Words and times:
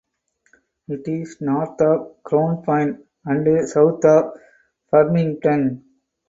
It 0.87 1.07
is 1.07 1.39
north 1.41 1.79
of 1.81 2.23
Crownpoint 2.23 3.03
and 3.25 3.69
south 3.69 4.03
of 4.03 4.33
Farmington. 4.89 5.83